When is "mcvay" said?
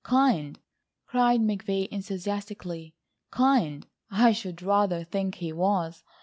1.41-1.87